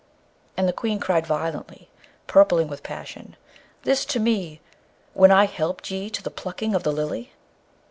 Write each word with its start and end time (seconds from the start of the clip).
And 0.57 0.67
the 0.67 0.73
Queen 0.73 0.99
cried 0.99 1.27
violently, 1.27 1.87
purpling 2.25 2.67
with 2.67 2.81
passion, 2.81 3.35
'This 3.83 4.03
to 4.05 4.19
me! 4.19 4.59
when 5.13 5.29
I 5.31 5.45
helped 5.45 5.91
ye 5.91 6.09
to 6.09 6.23
the 6.23 6.31
plucking 6.31 6.73
of 6.73 6.81
the 6.81 6.91
Lily?' 6.91 7.33